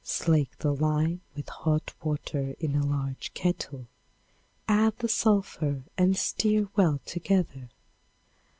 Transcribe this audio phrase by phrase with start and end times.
[0.03, 3.85] Slake the lime with hot water in a large kettle,
[4.67, 7.69] add the sulphur and stir well together.